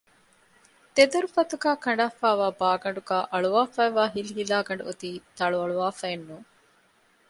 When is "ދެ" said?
0.95-1.03